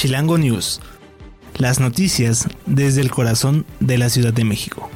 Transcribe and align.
Chilango 0.00 0.38
News. 0.38 0.80
Las 1.58 1.78
noticias 1.78 2.48
desde 2.64 3.02
el 3.02 3.10
corazón 3.10 3.66
de 3.80 3.98
la 3.98 4.08
Ciudad 4.08 4.32
de 4.32 4.44
México. 4.44 4.88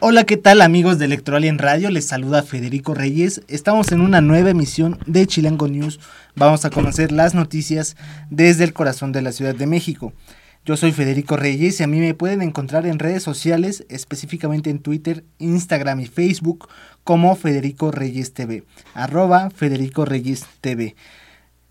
Hola, 0.00 0.24
¿qué 0.24 0.36
tal 0.36 0.60
amigos 0.60 0.98
de 0.98 1.06
Electroalien 1.06 1.56
Radio? 1.56 1.88
Les 1.88 2.06
saluda 2.06 2.42
Federico 2.42 2.92
Reyes. 2.92 3.40
Estamos 3.48 3.92
en 3.92 4.02
una 4.02 4.20
nueva 4.20 4.50
emisión 4.50 4.98
de 5.06 5.26
Chilango 5.26 5.68
News. 5.68 5.98
Vamos 6.34 6.66
a 6.66 6.70
conocer 6.70 7.12
las 7.12 7.32
noticias 7.32 7.96
desde 8.28 8.64
el 8.64 8.74
corazón 8.74 9.10
de 9.10 9.22
la 9.22 9.32
Ciudad 9.32 9.54
de 9.54 9.66
México. 9.66 10.12
Yo 10.66 10.76
soy 10.76 10.90
Federico 10.90 11.36
Reyes 11.36 11.78
y 11.78 11.84
a 11.84 11.86
mí 11.86 12.00
me 12.00 12.12
pueden 12.12 12.42
encontrar 12.42 12.86
en 12.86 12.98
redes 12.98 13.22
sociales, 13.22 13.86
específicamente 13.88 14.68
en 14.68 14.80
Twitter, 14.80 15.22
Instagram 15.38 16.00
y 16.00 16.06
Facebook 16.06 16.68
como 17.04 17.36
Federico 17.36 17.92
Reyes 17.92 18.32
TV, 18.32 18.64
arroba 18.92 19.50
Federico 19.50 20.04
Reyes 20.04 20.44
TV. 20.60 20.96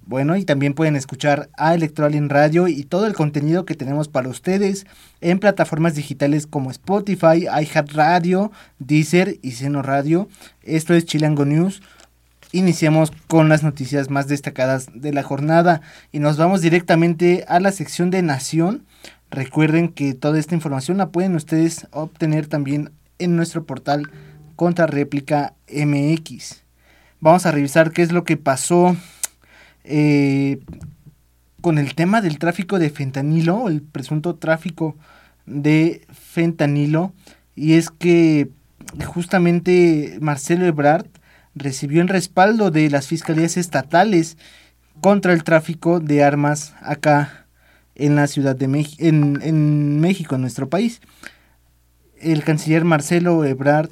Bueno, 0.05 0.37
y 0.37 0.45
también 0.45 0.73
pueden 0.73 0.95
escuchar 0.95 1.49
a 1.57 1.75
Electroalien 1.75 2.29
Radio 2.29 2.69
y 2.69 2.85
todo 2.85 3.05
el 3.05 3.15
contenido 3.15 3.65
que 3.65 3.75
tenemos 3.75 4.07
para 4.07 4.29
ustedes 4.29 4.85
en 5.19 5.39
plataformas 5.39 5.95
digitales 5.95 6.47
como 6.47 6.71
Spotify, 6.71 7.47
iHeartRadio, 7.51 8.53
Deezer 8.79 9.39
y 9.41 9.51
Seno 9.51 9.81
Radio. 9.81 10.29
Esto 10.63 10.93
es 10.93 11.03
Chilango 11.03 11.43
News. 11.43 11.81
Iniciamos 12.55 13.11
con 13.27 13.49
las 13.49 13.63
noticias 13.63 14.09
más 14.09 14.29
destacadas 14.29 14.87
de 14.93 15.11
la 15.11 15.23
jornada 15.23 15.81
y 16.13 16.19
nos 16.19 16.37
vamos 16.37 16.61
directamente 16.61 17.43
a 17.49 17.59
la 17.59 17.73
sección 17.73 18.11
de 18.11 18.21
Nación. 18.21 18.85
Recuerden 19.29 19.89
que 19.89 20.13
toda 20.13 20.39
esta 20.39 20.55
información 20.55 20.95
la 20.95 21.09
pueden 21.09 21.35
ustedes 21.35 21.85
obtener 21.91 22.47
también 22.47 22.91
en 23.19 23.35
nuestro 23.35 23.65
portal 23.65 24.09
contra 24.55 24.87
réplica 24.87 25.53
MX. 25.67 26.63
Vamos 27.19 27.45
a 27.45 27.51
revisar 27.51 27.91
qué 27.91 28.03
es 28.03 28.13
lo 28.13 28.23
que 28.23 28.37
pasó 28.37 28.95
eh, 29.83 30.59
con 31.59 31.77
el 31.77 31.93
tema 31.93 32.21
del 32.21 32.39
tráfico 32.39 32.79
de 32.79 32.89
fentanilo, 32.89 33.67
el 33.67 33.81
presunto 33.81 34.35
tráfico 34.35 34.95
de 35.45 36.07
fentanilo. 36.13 37.11
Y 37.53 37.73
es 37.73 37.89
que 37.89 38.49
justamente 39.03 40.19
Marcelo 40.21 40.65
Ebrard 40.65 41.07
recibió 41.55 42.01
el 42.01 42.07
respaldo 42.07 42.69
de 42.69 42.89
las 42.89 43.07
fiscalías 43.07 43.57
estatales 43.57 44.37
contra 45.01 45.33
el 45.33 45.43
tráfico 45.43 45.99
de 45.99 46.23
armas 46.23 46.73
acá 46.81 47.47
en 47.95 48.15
la 48.15 48.27
Ciudad 48.27 48.55
de 48.55 48.67
México, 48.67 49.03
en, 49.03 49.39
en 49.41 49.99
México, 49.99 50.35
en 50.35 50.41
nuestro 50.41 50.69
país. 50.69 51.01
El 52.19 52.43
canciller 52.43 52.83
Marcelo 52.83 53.43
Ebrard 53.45 53.89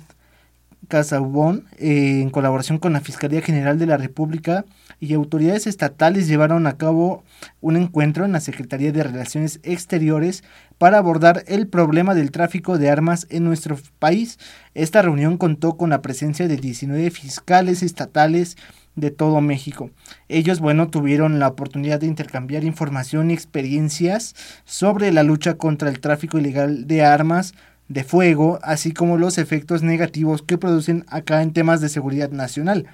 Casaubon, 0.87 1.65
eh, 1.77 2.21
en 2.21 2.29
colaboración 2.29 2.77
con 2.77 2.93
la 2.93 3.01
Fiscalía 3.01 3.41
General 3.41 3.79
de 3.79 3.85
la 3.85 3.97
República 3.97 4.65
y 4.99 5.13
autoridades 5.13 5.67
estatales, 5.67 6.27
llevaron 6.27 6.67
a 6.67 6.77
cabo 6.77 7.23
un 7.61 7.77
encuentro 7.77 8.25
en 8.25 8.31
la 8.31 8.39
Secretaría 8.39 8.91
de 8.91 9.03
Relaciones 9.03 9.59
Exteriores 9.63 10.43
para 10.77 10.97
abordar 10.97 11.43
el 11.47 11.67
problema 11.67 12.15
del 12.15 12.31
tráfico 12.31 12.77
de 12.77 12.89
armas 12.89 13.27
en 13.29 13.43
nuestro 13.43 13.77
país. 13.99 14.39
Esta 14.73 15.01
reunión 15.01 15.37
contó 15.37 15.77
con 15.77 15.89
la 15.89 16.01
presencia 16.01 16.47
de 16.47 16.57
19 16.57 17.09
fiscales 17.11 17.83
estatales 17.83 18.57
de 18.95 19.11
todo 19.11 19.41
México. 19.41 19.89
Ellos, 20.29 20.59
bueno, 20.59 20.89
tuvieron 20.89 21.39
la 21.39 21.47
oportunidad 21.47 21.99
de 21.99 22.07
intercambiar 22.07 22.63
información 22.63 23.31
y 23.31 23.33
experiencias 23.33 24.35
sobre 24.65 25.11
la 25.11 25.23
lucha 25.23 25.55
contra 25.55 25.89
el 25.89 25.99
tráfico 25.99 26.37
ilegal 26.37 26.87
de 26.87 27.03
armas, 27.03 27.53
de 27.87 28.03
fuego, 28.03 28.59
así 28.63 28.91
como 28.91 29.17
los 29.17 29.37
efectos 29.37 29.83
negativos 29.83 30.41
que 30.41 30.57
producen 30.57 31.05
acá 31.07 31.41
en 31.41 31.53
temas 31.53 31.81
de 31.81 31.89
seguridad 31.89 32.31
nacional. 32.31 32.87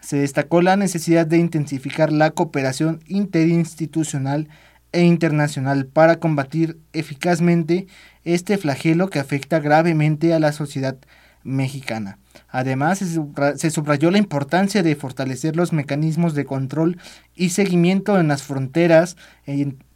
Se 0.00 0.16
destacó 0.16 0.62
la 0.62 0.76
necesidad 0.76 1.26
de 1.26 1.38
intensificar 1.38 2.12
la 2.12 2.30
cooperación 2.30 3.00
interinstitucional 3.06 4.48
e 4.90 5.02
internacional 5.02 5.86
para 5.86 6.16
combatir 6.16 6.78
eficazmente 6.92 7.86
este 8.24 8.58
flagelo 8.58 9.08
que 9.08 9.18
afecta 9.18 9.60
gravemente 9.60 10.34
a 10.34 10.40
la 10.40 10.52
sociedad 10.52 10.96
mexicana. 11.44 12.18
Además, 12.48 12.98
se 12.98 13.70
subrayó 13.70 14.10
la 14.10 14.18
importancia 14.18 14.82
de 14.82 14.96
fortalecer 14.96 15.56
los 15.56 15.72
mecanismos 15.72 16.34
de 16.34 16.44
control 16.44 16.98
y 17.34 17.50
seguimiento 17.50 18.18
en 18.18 18.28
las 18.28 18.42
fronteras, 18.42 19.16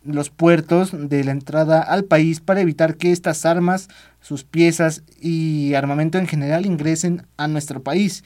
los 0.07 0.31
puertos 0.31 0.91
de 0.93 1.25
la 1.25 1.33
entrada 1.33 1.81
al 1.81 2.05
país 2.05 2.41
para 2.41 2.61
evitar 2.61 2.97
que 2.97 3.13
estas 3.13 3.45
armas, 3.45 3.89
sus 4.21 4.45
piezas 4.45 5.03
y 5.21 5.75
armamento 5.75 6.19
en 6.19 6.27
general 6.27 6.67
ingresen 6.67 7.27
a 7.37 7.49
nuestro 7.49 7.83
país. 7.83 8.25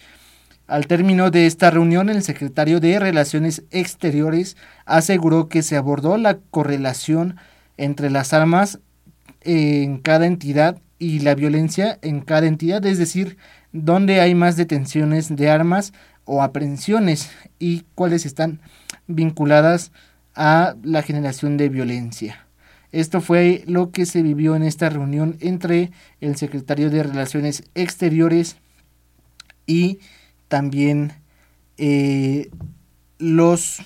Al 0.67 0.87
término 0.87 1.31
de 1.31 1.47
esta 1.47 1.71
reunión, 1.71 2.11
el 2.11 2.23
secretario 2.23 2.79
de 2.79 3.01
Relaciones 3.01 3.65
Exteriores 3.71 4.57
aseguró 4.87 5.49
que 5.49 5.63
se 5.63 5.77
abordó 5.77 6.17
la 6.17 6.39
correlación 6.39 7.37
entre 7.77 8.11
las 8.11 8.33
armas 8.33 8.79
en 9.41 9.99
cada 9.99 10.27
entidad 10.27 10.81
y 10.99 11.21
la 11.21 11.35
violencia 11.35 11.99
en 12.03 12.21
cada 12.21 12.47
entidad, 12.47 12.85
es 12.87 12.99
decir, 12.99 13.37
dónde 13.73 14.21
hay 14.21 14.35
más 14.35 14.57
detenciones 14.57 15.35
de 15.35 15.51
armas 15.51 15.93
o 16.25 16.43
aprehensiones 16.43 17.31
y 17.59 17.85
cuáles 17.95 18.27
están 18.27 18.61
vinculadas 19.07 19.93
la 20.41 21.03
generación 21.03 21.57
de 21.57 21.69
violencia. 21.69 22.47
Esto 22.93 23.21
fue 23.21 23.63
lo 23.67 23.91
que 23.91 24.07
se 24.07 24.23
vivió 24.23 24.57
en 24.57 24.63
esta 24.63 24.89
reunión 24.89 25.37
entre 25.41 25.93
el 26.21 26.37
secretario 26.37 26.91
de 26.91 27.03
Relaciones 27.03 27.65
Exteriores 27.75 28.57
y 29.67 30.01
también 30.49 31.13
eh, 31.77 32.51
los 33.19 33.81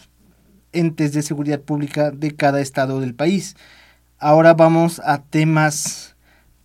entes 0.72 1.12
de 1.12 1.22
seguridad 1.22 1.60
pública 1.60 2.10
de 2.10 2.34
cada 2.34 2.60
estado 2.60 3.00
del 3.00 3.14
país. 3.14 3.56
Ahora 4.18 4.54
vamos 4.54 5.00
a 5.04 5.22
temas 5.22 6.14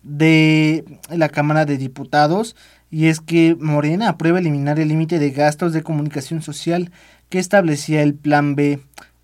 de 0.02 0.84
la 1.10 1.28
Cámara 1.28 1.66
de 1.66 1.76
Diputados 1.76 2.56
y 2.90 3.06
es 3.06 3.20
que 3.20 3.56
Morena 3.60 4.08
aprueba 4.08 4.38
eliminar 4.38 4.78
el 4.78 4.88
límite 4.88 5.18
de 5.18 5.30
gastos 5.30 5.72
de 5.72 5.82
comunicación 5.82 6.42
social 6.42 6.90
que 7.28 7.38
establecía 7.38 8.02
el 8.02 8.14
Plan 8.14 8.54
B. 8.54 8.80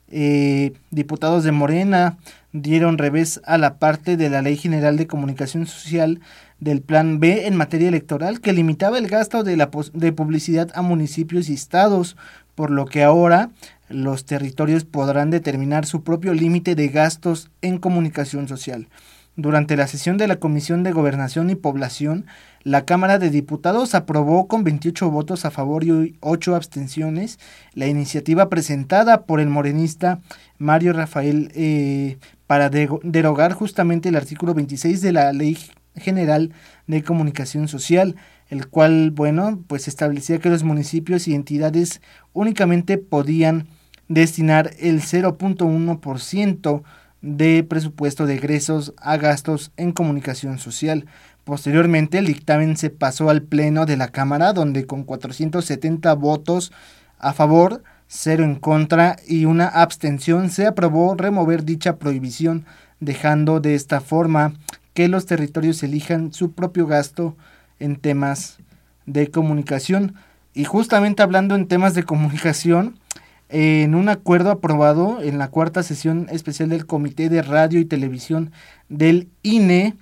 Eh, 0.09 0.73
diputados 0.91 1.43
de 1.43 1.53
Morena 1.53 2.17
dieron 2.53 2.97
revés 2.97 3.41
a 3.45 3.59
la 3.59 3.79
parte 3.79 4.17
de 4.17 4.31
la 4.31 4.43
Ley 4.43 4.57
General 4.57 4.97
de 4.97 5.07
Comunicación 5.07 5.67
Social 5.67 6.21
del 6.61 6.81
Plan 6.81 7.21
B 7.21 7.47
en 7.47 7.57
materia 7.57 7.89
electoral 7.89 8.41
que 8.41 8.53
limitaba 8.53 8.99
el 8.99 9.09
gasto 9.09 9.43
de, 9.43 9.57
la 9.57 9.71
de 9.93 10.13
publicidad 10.13 10.71
a 10.75 10.83
municipios 10.83 11.49
y 11.49 11.55
estados, 11.55 12.17
por 12.55 12.71
lo 12.71 12.87
que 12.87 13.03
ahora 13.03 13.51
los 13.89 14.25
territorios 14.25 14.85
podrán 14.85 15.31
determinar 15.31 15.87
su 15.87 16.03
propio 16.03 16.35
límite 16.35 16.75
de 16.75 16.89
gastos 16.89 17.51
en 17.61 17.79
comunicación 17.79 18.49
social. 18.49 18.89
Durante 19.37 19.77
la 19.77 19.87
sesión 19.87 20.17
de 20.17 20.29
la 20.29 20.37
Comisión 20.37 20.83
de 20.83 20.93
Gobernación 20.93 21.51
y 21.51 21.57
Población, 21.57 22.25
la 22.63 22.87
Cámara 22.87 23.19
de 23.19 23.29
Diputados 23.29 23.95
aprobó 23.95 24.49
con 24.49 24.65
28 24.65 25.11
votos 25.11 25.45
a 25.45 25.51
favor 25.51 25.85
y 25.85 26.17
8 26.21 26.57
abstenciones 26.57 27.39
la 27.75 27.87
iniciativa 27.87 28.49
presentada 28.49 29.27
por 29.27 29.41
el 29.41 29.51
morenista 29.51 30.21
Mario 30.57 30.95
Rafael 30.95 31.53
eh, 31.55 32.17
para 32.47 32.71
derogar 32.71 33.53
justamente 33.53 34.09
el 34.09 34.17
artículo 34.17 34.55
26 34.55 35.03
de 35.03 35.13
la 35.13 35.35
Ley 35.35 35.59
General 35.97 36.51
de 36.87 37.03
Comunicación 37.03 37.69
Social, 37.69 38.17
el 38.49 38.69
cual, 38.69 39.11
bueno, 39.11 39.63
pues 39.67 39.87
establecía 39.87 40.39
que 40.39 40.49
los 40.49 40.65
municipios 40.65 41.29
y 41.29 41.35
entidades 41.35 42.01
únicamente 42.33 42.97
podían 42.97 43.67
destinar 44.09 44.71
el 44.79 45.03
0.1% 45.03 46.83
de 47.27 47.65
presupuesto 47.65 48.25
de 48.25 48.35
egresos 48.35 48.95
a 48.99 49.17
gastos 49.17 49.73
en 49.77 49.91
comunicación 49.91 50.59
social. 50.59 51.07
Posteriormente, 51.45 52.19
el 52.19 52.27
dictamen 52.27 52.77
se 52.77 52.89
pasó 52.89 53.31
al 53.31 53.43
Pleno 53.43 53.85
de 53.85 53.97
la 53.97 54.09
Cámara, 54.09 54.53
donde 54.53 54.87
con 54.87 55.03
470 55.03 56.15
votos 56.15 56.73
a 57.19 57.33
favor, 57.33 57.83
cero 58.07 58.45
en 58.45 58.55
contra 58.55 59.17
y 59.27 59.45
una 59.45 59.67
abstención 59.67 60.51
se 60.51 60.67
aprobó 60.67 61.17
remover 61.17 61.65
dicha 61.65 61.97
prohibición, 61.97 62.65
dejando 63.01 63.59
de 63.61 63.75
esta 63.75 64.01
forma 64.01 64.55
que 64.95 65.09
los 65.09 65.27
territorios 65.27 65.83
elijan 65.83 66.33
su 66.33 66.53
propio 66.53 66.87
gasto 66.87 67.37
en 67.81 67.97
temas 67.97 68.59
de 69.05 69.31
comunicación. 69.31 70.15
Y 70.55 70.65
justamente 70.65 71.23
hablando 71.23 71.57
en 71.57 71.67
temas 71.67 71.95
de 71.95 72.05
comunicación, 72.05 72.99
en 73.49 73.95
un 73.95 74.09
acuerdo 74.09 74.51
aprobado 74.51 75.23
en 75.23 75.39
la 75.39 75.49
cuarta 75.49 75.83
sesión 75.83 76.27
especial 76.31 76.69
del 76.69 76.87
Comité 76.87 77.29
de 77.29 77.43
Radio 77.43 77.79
y 77.81 77.85
Televisión 77.85 78.53
del 78.89 79.29
INE, 79.43 79.95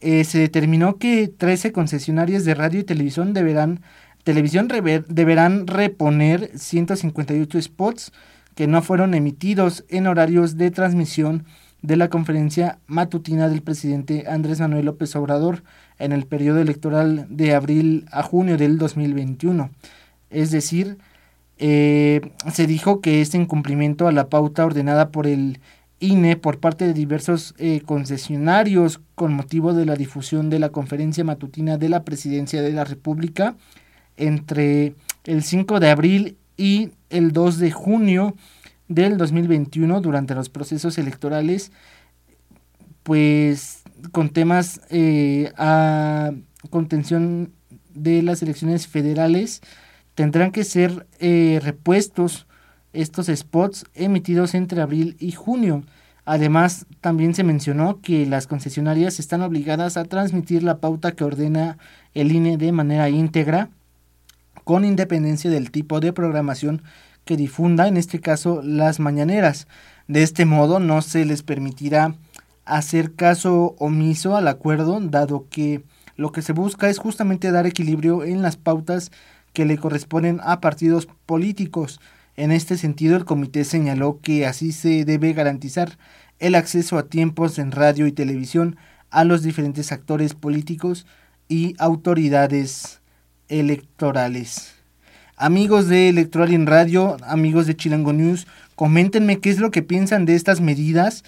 eh, 0.00 0.24
se 0.24 0.38
determinó 0.38 0.96
que 0.96 1.28
13 1.28 1.72
concesionarias 1.72 2.44
de 2.44 2.54
radio 2.54 2.80
y 2.80 2.84
televisión 2.84 3.32
deberán, 3.32 3.80
televisión 4.24 4.68
deberán 5.08 5.66
reponer 5.66 6.50
158 6.54 7.62
spots 7.62 8.12
que 8.54 8.66
no 8.66 8.82
fueron 8.82 9.14
emitidos 9.14 9.84
en 9.88 10.06
horarios 10.06 10.56
de 10.56 10.70
transmisión 10.70 11.44
de 11.82 11.96
la 11.96 12.08
conferencia 12.08 12.78
matutina 12.86 13.48
del 13.48 13.62
presidente 13.62 14.24
Andrés 14.26 14.60
Manuel 14.60 14.86
López 14.86 15.14
Obrador 15.16 15.62
en 15.98 16.12
el 16.12 16.26
periodo 16.26 16.60
electoral 16.60 17.26
de 17.28 17.54
abril 17.54 18.06
a 18.10 18.22
junio 18.22 18.56
del 18.56 18.78
2021. 18.78 19.70
Es 20.30 20.50
decir, 20.50 20.98
eh, 21.58 22.20
se 22.52 22.66
dijo 22.66 23.00
que 23.00 23.20
este 23.20 23.38
incumplimiento 23.38 24.08
a 24.08 24.12
la 24.12 24.28
pauta 24.28 24.64
ordenada 24.64 25.10
por 25.10 25.26
el 25.26 25.60
INE 25.98 26.36
por 26.36 26.60
parte 26.60 26.86
de 26.86 26.92
diversos 26.92 27.54
eh, 27.58 27.80
concesionarios 27.84 29.00
con 29.14 29.32
motivo 29.32 29.72
de 29.72 29.86
la 29.86 29.96
difusión 29.96 30.50
de 30.50 30.58
la 30.58 30.68
conferencia 30.68 31.24
matutina 31.24 31.78
de 31.78 31.88
la 31.88 32.04
Presidencia 32.04 32.60
de 32.60 32.72
la 32.72 32.84
República 32.84 33.56
entre 34.16 34.94
el 35.24 35.42
5 35.42 35.80
de 35.80 35.90
abril 35.90 36.36
y 36.56 36.90
el 37.10 37.32
2 37.32 37.58
de 37.58 37.70
junio 37.70 38.36
del 38.88 39.16
2021 39.16 40.00
durante 40.00 40.34
los 40.34 40.48
procesos 40.48 40.98
electorales, 40.98 41.72
pues 43.02 43.82
con 44.12 44.28
temas 44.30 44.80
eh, 44.90 45.52
a 45.56 46.32
contención 46.70 47.52
de 47.94 48.22
las 48.22 48.42
elecciones 48.42 48.86
federales, 48.86 49.62
tendrán 50.16 50.50
que 50.50 50.64
ser 50.64 51.06
eh, 51.20 51.60
repuestos 51.62 52.48
estos 52.92 53.26
spots 53.26 53.84
emitidos 53.94 54.54
entre 54.54 54.80
abril 54.80 55.16
y 55.20 55.32
junio. 55.32 55.84
Además, 56.24 56.86
también 57.00 57.34
se 57.34 57.44
mencionó 57.44 58.00
que 58.00 58.26
las 58.26 58.48
concesionarias 58.48 59.20
están 59.20 59.42
obligadas 59.42 59.96
a 59.96 60.04
transmitir 60.04 60.64
la 60.64 60.78
pauta 60.78 61.12
que 61.12 61.22
ordena 61.22 61.78
el 62.14 62.32
INE 62.32 62.56
de 62.56 62.72
manera 62.72 63.10
íntegra, 63.10 63.68
con 64.64 64.84
independencia 64.84 65.50
del 65.50 65.70
tipo 65.70 66.00
de 66.00 66.12
programación 66.12 66.82
que 67.24 67.36
difunda, 67.36 67.86
en 67.86 67.96
este 67.96 68.18
caso 68.18 68.62
las 68.62 68.98
mañaneras. 68.98 69.68
De 70.08 70.22
este 70.22 70.46
modo 70.46 70.80
no 70.80 71.02
se 71.02 71.26
les 71.26 71.42
permitirá 71.42 72.14
hacer 72.64 73.14
caso 73.14 73.76
omiso 73.78 74.34
al 74.34 74.48
acuerdo, 74.48 74.98
dado 75.00 75.46
que 75.50 75.84
lo 76.16 76.32
que 76.32 76.40
se 76.40 76.54
busca 76.54 76.88
es 76.88 76.98
justamente 76.98 77.52
dar 77.52 77.66
equilibrio 77.66 78.24
en 78.24 78.40
las 78.40 78.56
pautas 78.56 79.12
que 79.56 79.64
le 79.64 79.78
corresponden 79.78 80.38
a 80.44 80.60
partidos 80.60 81.08
políticos. 81.24 81.98
En 82.36 82.52
este 82.52 82.76
sentido, 82.76 83.16
el 83.16 83.24
comité 83.24 83.64
señaló 83.64 84.20
que 84.20 84.44
así 84.44 84.70
se 84.70 85.06
debe 85.06 85.32
garantizar 85.32 85.96
el 86.38 86.54
acceso 86.54 86.98
a 86.98 87.06
tiempos 87.06 87.58
en 87.58 87.72
radio 87.72 88.06
y 88.06 88.12
televisión 88.12 88.76
a 89.08 89.24
los 89.24 89.42
diferentes 89.42 89.92
actores 89.92 90.34
políticos 90.34 91.06
y 91.48 91.74
autoridades 91.78 93.00
electorales. 93.48 94.74
Amigos 95.38 95.88
de 95.88 96.10
Electoral 96.10 96.52
en 96.52 96.66
Radio, 96.66 97.16
amigos 97.26 97.66
de 97.66 97.76
Chilango 97.76 98.12
News, 98.12 98.46
coméntenme 98.74 99.38
qué 99.38 99.48
es 99.48 99.58
lo 99.58 99.70
que 99.70 99.80
piensan 99.80 100.26
de 100.26 100.34
estas 100.34 100.60
medidas, 100.60 101.24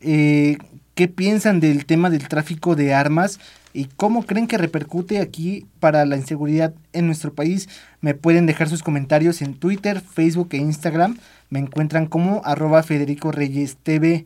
eh, 0.00 0.56
qué 0.94 1.08
piensan 1.08 1.58
del 1.58 1.84
tema 1.84 2.10
del 2.10 2.28
tráfico 2.28 2.76
de 2.76 2.94
armas 2.94 3.40
y 3.72 3.86
cómo 3.96 4.24
creen 4.24 4.46
que 4.46 4.58
repercute 4.58 5.20
aquí 5.20 5.66
para 5.80 6.04
la 6.04 6.16
inseguridad 6.16 6.74
en 6.92 7.06
nuestro 7.06 7.32
país. 7.32 7.68
Me 8.00 8.14
pueden 8.14 8.46
dejar 8.46 8.68
sus 8.68 8.82
comentarios 8.82 9.42
en 9.42 9.54
Twitter, 9.54 10.00
Facebook 10.00 10.48
e 10.52 10.58
Instagram. 10.58 11.18
Me 11.50 11.58
encuentran 11.58 12.06
como 12.06 12.42
arroba 12.44 12.82
Federico 12.82 13.32
Reyes 13.32 13.76
TV. 13.82 14.24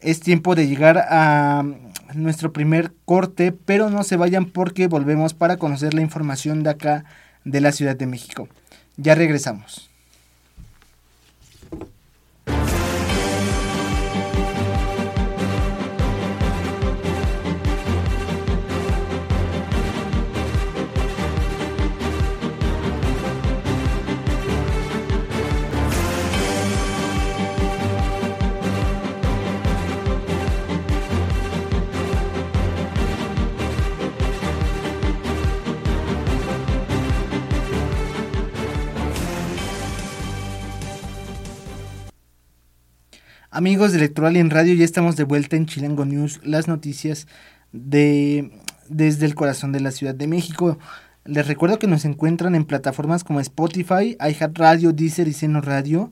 Es 0.00 0.20
tiempo 0.20 0.54
de 0.54 0.66
llegar 0.66 0.98
a 0.98 1.64
nuestro 2.14 2.52
primer 2.52 2.92
corte, 3.04 3.52
pero 3.52 3.88
no 3.88 4.02
se 4.02 4.16
vayan 4.16 4.46
porque 4.46 4.88
volvemos 4.88 5.32
para 5.32 5.56
conocer 5.56 5.94
la 5.94 6.00
información 6.00 6.62
de 6.62 6.70
acá 6.70 7.04
de 7.44 7.60
la 7.60 7.72
Ciudad 7.72 7.96
de 7.96 8.06
México. 8.06 8.48
Ya 8.96 9.14
regresamos. 9.14 9.91
Amigos 43.54 43.92
de 43.92 43.98
Electoral 43.98 44.38
en 44.38 44.48
Radio, 44.48 44.72
ya 44.72 44.86
estamos 44.86 45.16
de 45.16 45.24
vuelta 45.24 45.56
en 45.56 45.66
Chilango 45.66 46.06
News, 46.06 46.40
las 46.42 46.68
noticias 46.68 47.26
de 47.70 48.50
desde 48.88 49.26
el 49.26 49.34
corazón 49.34 49.72
de 49.72 49.80
la 49.80 49.90
Ciudad 49.90 50.14
de 50.14 50.26
México. 50.26 50.78
Les 51.26 51.46
recuerdo 51.46 51.78
que 51.78 51.86
nos 51.86 52.06
encuentran 52.06 52.54
en 52.54 52.64
plataformas 52.64 53.24
como 53.24 53.40
Spotify, 53.40 54.16
iHeartRadio, 54.18 54.94
Deezer 54.94 55.28
y 55.28 55.34
Seno 55.34 55.60
Radio. 55.60 56.10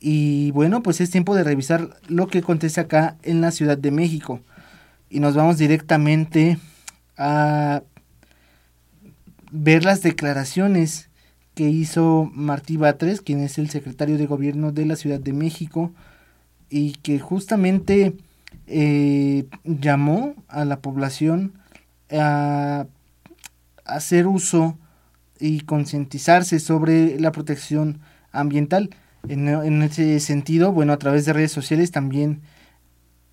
Y 0.00 0.50
bueno, 0.50 0.82
pues 0.82 1.00
es 1.00 1.08
tiempo 1.08 1.34
de 1.34 1.44
revisar 1.44 1.96
lo 2.08 2.26
que 2.26 2.40
acontece 2.40 2.82
acá 2.82 3.16
en 3.22 3.40
la 3.40 3.52
Ciudad 3.52 3.78
de 3.78 3.90
México. 3.90 4.42
Y 5.08 5.20
nos 5.20 5.34
vamos 5.34 5.56
directamente 5.56 6.58
a 7.16 7.84
ver 9.50 9.82
las 9.86 10.02
declaraciones 10.02 11.08
que 11.54 11.70
hizo 11.70 12.30
Martí 12.34 12.76
Batres, 12.76 13.22
quien 13.22 13.40
es 13.40 13.56
el 13.56 13.70
secretario 13.70 14.18
de 14.18 14.26
gobierno 14.26 14.72
de 14.72 14.84
la 14.84 14.96
Ciudad 14.96 15.20
de 15.20 15.32
México, 15.32 15.94
y 16.72 16.92
que 17.02 17.20
justamente 17.20 18.16
eh, 18.66 19.44
llamó 19.64 20.34
a 20.48 20.64
la 20.64 20.80
población 20.80 21.52
a 22.10 22.86
hacer 23.84 24.26
uso 24.26 24.78
y 25.38 25.60
concientizarse 25.60 26.58
sobre 26.60 27.20
la 27.20 27.30
protección 27.30 28.00
ambiental. 28.30 28.88
En, 29.28 29.48
en, 29.48 29.82
ese 29.82 30.18
sentido, 30.18 30.72
bueno, 30.72 30.94
a 30.94 30.98
través 30.98 31.26
de 31.26 31.34
redes 31.34 31.52
sociales 31.52 31.90
también 31.90 32.40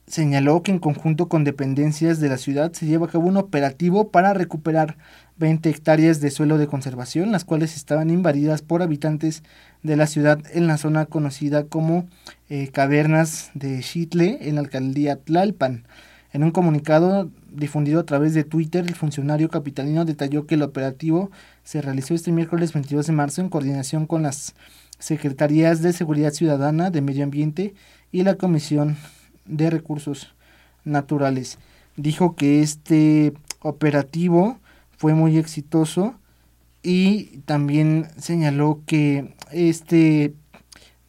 señaló 0.06 0.62
que 0.62 0.71
en 0.71 0.80
conjunto 0.80 1.30
con 1.30 1.45
dependencias 1.45 2.19
de 2.19 2.27
la 2.27 2.38
ciudad 2.38 2.74
se 2.74 2.88
lleva 2.88 3.06
a 3.06 3.09
cabo 3.09 3.27
un 3.27 3.38
operativo 3.38 4.12
para 4.12 4.33
recuperar 4.33 4.97
20 5.37 5.69
hectáreas 5.69 6.19
de 6.19 6.30
suelo 6.30 6.57
de 6.57 6.68
conservación, 6.68 7.31
las 7.31 7.45
cuales 7.45 7.78
estaban 7.78 8.09
invadidas 8.09 8.61
por 8.61 8.81
habitantes 8.81 9.44
de 9.83 9.95
la 9.95 10.07
ciudad 10.07 10.40
en 10.54 10.68
la 10.68 10.78
zona 10.78 11.06
conocida 11.06 11.66
como 11.66 12.07
eh, 12.50 12.69
Cavernas 12.69 13.52
de 13.54 13.80
Chitle, 13.81 14.38
en 14.42 14.56
la 14.56 14.62
alcaldía 14.62 15.18
Tlalpan. 15.18 15.86
En 16.31 16.44
un 16.44 16.52
comunicado 16.52 17.30
difundido 17.52 18.00
a 18.00 18.06
través 18.06 18.33
de 18.33 18.44
Twitter, 18.44 18.86
el 18.88 18.95
funcionario 18.95 19.50
capitalino 19.50 20.06
detalló 20.06 20.45
que 20.45 20.56
el 20.56 20.62
operativo 20.62 21.31
se 21.64 21.81
realizó 21.81 22.14
este 22.14 22.31
miércoles 22.31 22.74
22 22.74 23.07
de 23.07 23.14
marzo 23.14 23.42
en 23.42 23.50
coordinación 23.50 24.06
con 24.06 24.24
las 24.24 24.54
Secretarías 25.00 25.81
de 25.81 25.94
Seguridad 25.94 26.33
Ciudadana, 26.33 26.92
de 26.92 27.02
Medio 27.02 27.24
Ambiente 27.24 27.74
y 28.12 28.24
la 28.24 28.36
Comisión 28.36 28.98
de 29.45 29.69
Recursos 29.69 30.36
Naturales. 30.83 31.57
Dijo 31.95 32.36
que 32.36 32.62
este 32.62 33.33
operativo 33.62 34.59
fue 34.98 35.14
muy 35.14 35.38
exitoso 35.38 36.16
y 36.81 37.40
también 37.45 38.07
señaló 38.18 38.81
que 38.86 39.36
este 39.52 40.33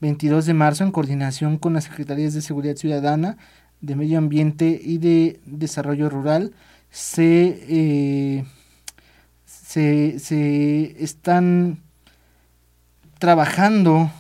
22 0.01 0.47
de 0.47 0.55
marzo, 0.55 0.85
en 0.85 0.93
coordinación 0.93 1.59
con 1.59 1.75
las 1.75 1.85
Secretarías 1.85 2.35
de 2.35 2.43
Seguridad 2.43 2.77
Ciudadana, 2.77 3.37
de 3.81 3.97
Medio 3.97 4.19
Ambiente 4.19 4.81
y 4.83 4.99
de 4.99 5.41
Desarrollo 5.47 6.11
Rural, 6.11 6.53
se, 6.91 7.59
eh, 7.69 8.45
se, 9.45 10.19
se 10.19 11.03
están 11.03 11.83
trabajando 13.19 14.11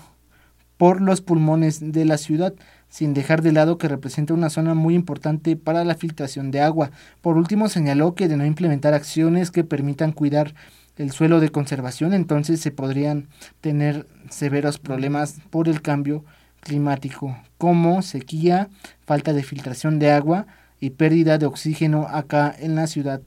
por 0.76 1.00
los 1.00 1.20
pulmones 1.20 1.92
de 1.92 2.04
la 2.04 2.16
ciudad 2.16 2.54
sin 2.90 3.14
dejar 3.14 3.40
de 3.40 3.52
lado 3.52 3.78
que 3.78 3.88
representa 3.88 4.34
una 4.34 4.50
zona 4.50 4.74
muy 4.74 4.94
importante 4.94 5.56
para 5.56 5.84
la 5.84 5.94
filtración 5.94 6.50
de 6.50 6.60
agua. 6.60 6.90
Por 7.22 7.38
último, 7.38 7.68
señaló 7.68 8.14
que 8.14 8.28
de 8.28 8.36
no 8.36 8.44
implementar 8.44 8.94
acciones 8.94 9.50
que 9.50 9.64
permitan 9.64 10.12
cuidar 10.12 10.54
el 10.96 11.12
suelo 11.12 11.40
de 11.40 11.50
conservación, 11.50 12.12
entonces 12.12 12.60
se 12.60 12.70
podrían 12.70 13.28
tener 13.60 14.06
severos 14.28 14.78
problemas 14.78 15.40
por 15.50 15.68
el 15.68 15.82
cambio 15.82 16.24
climático, 16.60 17.36
como 17.58 18.02
sequía, 18.02 18.68
falta 19.06 19.32
de 19.32 19.42
filtración 19.42 19.98
de 19.98 20.10
agua 20.10 20.46
y 20.78 20.90
pérdida 20.90 21.38
de 21.38 21.46
oxígeno 21.46 22.06
acá 22.08 22.54
en 22.58 22.74
la 22.74 22.86
Ciudad 22.86 23.22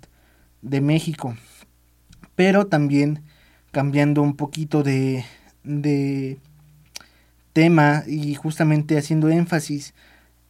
de 0.61 0.81
México. 0.81 1.35
Pero 2.35 2.67
también 2.67 3.23
cambiando 3.71 4.21
un 4.21 4.35
poquito 4.35 4.83
de, 4.83 5.25
de 5.63 6.39
tema 7.53 8.03
y 8.07 8.35
justamente 8.35 8.97
haciendo 8.97 9.29
énfasis 9.29 9.93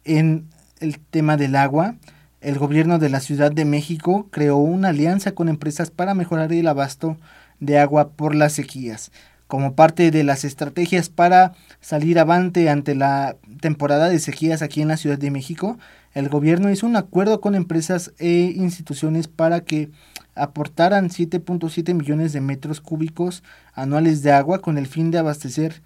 en 0.04 0.48
el 0.80 0.98
tema 0.98 1.36
del 1.36 1.56
agua, 1.56 1.96
el 2.44 2.58
gobierno 2.58 2.98
de 2.98 3.08
la 3.08 3.20
Ciudad 3.20 3.50
de 3.50 3.64
México 3.64 4.28
creó 4.30 4.58
una 4.58 4.90
alianza 4.90 5.32
con 5.32 5.48
empresas 5.48 5.90
para 5.90 6.12
mejorar 6.12 6.52
el 6.52 6.68
abasto 6.68 7.16
de 7.58 7.78
agua 7.78 8.10
por 8.10 8.34
las 8.34 8.52
sequías. 8.52 9.12
Como 9.46 9.74
parte 9.74 10.10
de 10.10 10.24
las 10.24 10.44
estrategias 10.44 11.08
para 11.08 11.54
salir 11.80 12.18
avante 12.18 12.68
ante 12.68 12.94
la 12.94 13.36
temporada 13.60 14.10
de 14.10 14.18
sequías 14.18 14.60
aquí 14.60 14.82
en 14.82 14.88
la 14.88 14.98
Ciudad 14.98 15.18
de 15.18 15.30
México, 15.30 15.78
el 16.12 16.28
gobierno 16.28 16.70
hizo 16.70 16.86
un 16.86 16.96
acuerdo 16.96 17.40
con 17.40 17.54
empresas 17.54 18.12
e 18.18 18.52
instituciones 18.54 19.26
para 19.26 19.62
que 19.62 19.90
aportaran 20.34 21.08
7.7 21.08 21.94
millones 21.94 22.34
de 22.34 22.42
metros 22.42 22.82
cúbicos 22.82 23.42
anuales 23.72 24.22
de 24.22 24.32
agua 24.32 24.60
con 24.60 24.76
el 24.76 24.86
fin 24.86 25.10
de 25.10 25.18
abastecer 25.18 25.82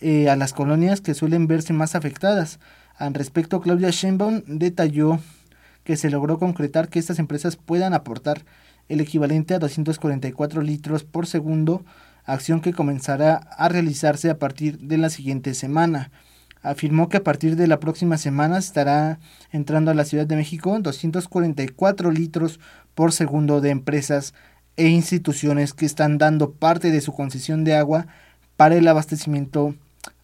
eh, 0.00 0.28
a 0.28 0.36
las 0.36 0.52
colonias 0.52 1.00
que 1.00 1.14
suelen 1.14 1.48
verse 1.48 1.72
más 1.72 1.96
afectadas. 1.96 2.60
Al 2.96 3.12
respecto, 3.14 3.60
Claudia 3.60 3.90
Sheinbaum 3.90 4.42
detalló 4.46 5.18
que 5.86 5.96
se 5.96 6.10
logró 6.10 6.38
concretar 6.38 6.88
que 6.88 6.98
estas 6.98 7.20
empresas 7.20 7.54
puedan 7.54 7.94
aportar 7.94 8.44
el 8.88 9.00
equivalente 9.00 9.54
a 9.54 9.60
244 9.60 10.60
litros 10.60 11.04
por 11.04 11.28
segundo, 11.28 11.84
acción 12.24 12.60
que 12.60 12.72
comenzará 12.72 13.36
a 13.36 13.68
realizarse 13.68 14.28
a 14.28 14.38
partir 14.38 14.80
de 14.80 14.98
la 14.98 15.10
siguiente 15.10 15.54
semana. 15.54 16.10
Afirmó 16.60 17.08
que 17.08 17.18
a 17.18 17.22
partir 17.22 17.54
de 17.54 17.68
la 17.68 17.78
próxima 17.78 18.18
semana 18.18 18.58
estará 18.58 19.20
entrando 19.52 19.92
a 19.92 19.94
la 19.94 20.04
Ciudad 20.04 20.26
de 20.26 20.34
México 20.34 20.76
244 20.76 22.10
litros 22.10 22.58
por 22.96 23.12
segundo 23.12 23.60
de 23.60 23.70
empresas 23.70 24.34
e 24.76 24.88
instituciones 24.88 25.72
que 25.72 25.86
están 25.86 26.18
dando 26.18 26.50
parte 26.50 26.90
de 26.90 27.00
su 27.00 27.12
concesión 27.12 27.62
de 27.62 27.76
agua 27.76 28.08
para 28.56 28.74
el 28.74 28.88
abastecimiento 28.88 29.76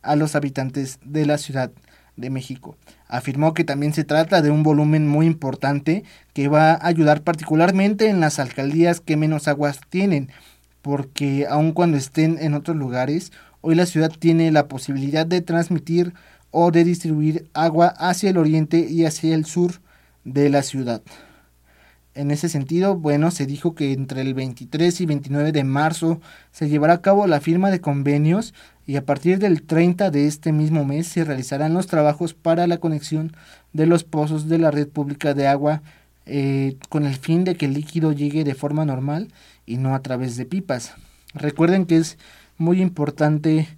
a 0.03 0.17
los 0.17 0.35
habitantes 0.35 0.99
de 1.05 1.25
la 1.25 1.39
Ciudad 1.39 1.71
de 2.17 2.31
México. 2.31 2.77
Afirmó 3.13 3.53
que 3.53 3.63
también 3.63 3.93
se 3.93 4.05
trata 4.05 4.41
de 4.41 4.51
un 4.51 4.63
volumen 4.63 5.07
muy 5.07 5.27
importante 5.27 6.03
que 6.33 6.49
va 6.49 6.73
a 6.73 6.87
ayudar 6.87 7.21
particularmente 7.21 8.09
en 8.09 8.21
las 8.21 8.39
alcaldías 8.39 9.01
que 9.01 9.19
menos 9.19 9.49
aguas 9.49 9.81
tienen, 9.91 10.31
porque 10.81 11.47
aun 11.47 11.73
cuando 11.73 11.99
estén 11.99 12.39
en 12.41 12.55
otros 12.55 12.75
lugares, 12.75 13.31
hoy 13.61 13.75
la 13.75 13.85
ciudad 13.85 14.11
tiene 14.19 14.51
la 14.51 14.67
posibilidad 14.67 15.27
de 15.27 15.43
transmitir 15.43 16.15
o 16.51 16.71
de 16.71 16.85
distribuir 16.85 17.51
agua 17.53 17.89
hacia 17.99 18.31
el 18.31 18.39
oriente 18.39 18.87
y 18.89 19.05
hacia 19.05 19.35
el 19.35 19.45
sur 19.45 19.83
de 20.25 20.49
la 20.49 20.63
ciudad. 20.63 21.03
En 22.15 22.31
ese 22.31 22.49
sentido, 22.49 22.97
bueno, 22.97 23.31
se 23.31 23.45
dijo 23.45 23.75
que 23.75 23.93
entre 23.93 24.23
el 24.23 24.33
23 24.33 25.03
y 25.03 25.05
29 25.05 25.53
de 25.53 25.65
marzo 25.65 26.19
se 26.51 26.71
llevará 26.71 26.95
a 26.95 27.03
cabo 27.03 27.27
la 27.27 27.43
firma 27.43 27.71
de 27.71 27.83
convenios 27.83 28.55
y 28.87 28.97
a 28.97 29.05
partir 29.05 29.39
del 29.39 29.63
30 29.63 30.11
de 30.11 30.27
este 30.27 30.53
mismo 30.53 30.85
mes 30.85 31.07
se 31.07 31.25
realizarán 31.25 31.75
los 31.75 31.87
trabajos 31.87 32.35
para 32.35 32.67
la 32.67 32.79
conexión 32.79 33.33
de 33.73 33.87
los 33.87 34.05
pozos 34.05 34.49
de 34.49 34.59
la 34.59 34.71
red 34.71 34.89
pública 34.89 35.35
de 35.35 35.47
agua 35.47 35.83
eh, 36.27 36.77
con 36.89 37.05
el 37.05 37.15
fin 37.15 37.45
de 37.45 37.57
que 37.57 37.67
el 37.67 37.75
líquido 37.75 38.13
llegue 38.13 38.45
de 38.45 38.55
forma 38.55 38.85
normal 38.85 39.29
y 39.67 39.77
no 39.77 39.95
a 39.95 40.03
través 40.03 40.37
de 40.37 40.47
pipas. 40.47 40.95
Recuerden 41.35 41.87
que 41.87 41.97
es 41.97 42.19
muy 42.59 42.81
importante 42.81 43.69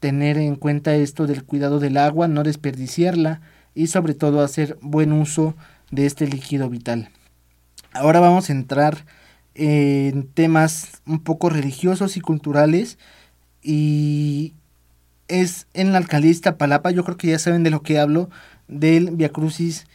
tener 0.00 0.38
en 0.38 0.56
cuenta 0.56 0.94
esto 0.94 1.26
del 1.26 1.44
cuidado 1.44 1.80
del 1.80 1.96
agua, 1.96 2.28
no 2.28 2.42
desperdiciarla 2.42 3.40
y 3.74 3.88
sobre 3.88 4.14
todo 4.14 4.42
hacer 4.42 4.78
buen 4.80 5.12
uso 5.12 5.54
de 5.90 6.06
este 6.06 6.26
líquido 6.26 6.68
vital. 6.68 7.10
Ahora 7.92 8.20
vamos 8.20 8.48
a 8.48 8.52
entrar 8.52 9.04
en 9.54 10.26
temas 10.28 11.00
un 11.06 11.20
poco 11.20 11.48
religiosos 11.48 12.16
y 12.16 12.20
culturales 12.20 12.98
y 13.64 14.52
es 15.26 15.66
en 15.74 15.92
la 15.92 15.98
alcaldía 15.98 16.58
Palapa, 16.58 16.90
yo 16.90 17.02
creo 17.02 17.16
que 17.16 17.28
ya 17.28 17.38
saben 17.38 17.64
de 17.64 17.70
lo 17.70 17.82
que 17.82 17.98
hablo, 17.98 18.30
del 18.68 19.10
Via 19.10 19.30
Crucis 19.30 19.86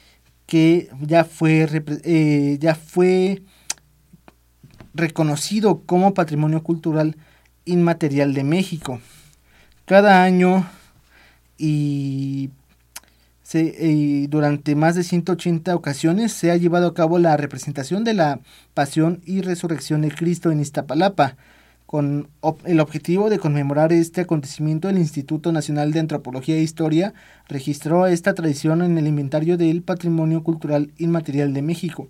que 0.49 0.89
ya 0.99 1.25
fue, 1.25 1.67
eh, 2.03 2.57
ya 2.59 2.73
fue 2.73 3.43
reconocido 4.95 5.83
como 5.85 6.15
Patrimonio 6.15 6.63
Cultural 6.63 7.17
Inmaterial 7.65 8.33
de 8.33 8.43
México. 8.43 8.99
Cada 9.85 10.23
año 10.23 10.67
y 11.59 12.49
se, 13.43 14.27
durante 14.27 14.73
más 14.75 14.95
de 14.95 15.03
180 15.03 15.75
ocasiones 15.75 16.33
se 16.33 16.49
ha 16.49 16.57
llevado 16.57 16.87
a 16.87 16.93
cabo 16.95 17.19
la 17.19 17.37
representación 17.37 18.03
de 18.03 18.15
la 18.15 18.39
pasión 18.73 19.21
y 19.25 19.41
resurrección 19.41 20.01
de 20.01 20.09
Cristo 20.09 20.51
en 20.51 20.61
Iztapalapa. 20.61 21.37
Con 21.89 22.29
el 22.65 22.81
objetivo 22.81 23.31
de 23.31 23.39
conmemorar 23.39 23.91
este 23.91 24.21
acontecimiento, 24.21 24.89
el 24.89 24.99
Instituto 24.99 25.51
Nacional 25.51 25.91
de 25.91 25.99
Antropología 25.99 26.53
e 26.53 26.61
Historia 26.61 27.15
registró 27.47 28.05
esta 28.05 28.35
tradición 28.35 28.83
en 28.83 28.99
el 28.99 29.07
inventario 29.07 29.57
del 29.57 29.81
Patrimonio 29.81 30.43
Cultural 30.43 30.91
Inmaterial 30.99 31.51
de 31.51 31.63
México. 31.63 32.07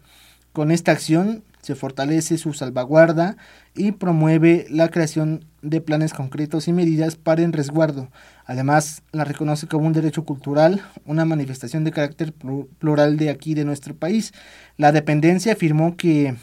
Con 0.52 0.72
esta 0.72 0.92
acción 0.92 1.44
se 1.62 1.76
fortalece 1.76 2.38
su 2.38 2.52
salvaguarda 2.52 3.38
y 3.74 3.94
promueve 3.94 4.66
la 4.70 4.90
creación 4.90 5.46
de 5.62 5.80
planes 5.80 6.12
concretos 6.12 6.68
y 6.68 6.74
medidas 6.74 7.16
para 7.16 7.44
el 7.44 7.54
resguardo. 7.54 8.10
Además, 8.46 9.02
la 9.14 9.24
reconoce 9.24 9.68
como 9.68 9.88
un 9.88 9.94
derecho 9.94 10.26
cultural, 10.26 10.82
una 11.06 11.24
manifestación 11.24 11.86
de 11.86 11.92
carácter 11.92 12.34
plural 12.34 13.16
de 13.16 13.30
aquí 13.30 13.54
de 13.54 13.64
nuestro 13.64 13.96
país. 13.96 14.34
La 14.76 14.92
dependencia 14.92 15.54
afirmó 15.54 15.96
que 15.96 16.36